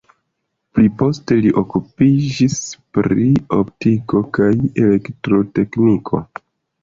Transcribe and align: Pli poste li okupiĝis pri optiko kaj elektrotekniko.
Pli 0.77 0.85
poste 1.01 1.35
li 1.45 1.51
okupiĝis 1.61 2.55
pri 2.97 3.27
optiko 3.57 4.21
kaj 4.37 4.51
elektrotekniko. 4.85 6.23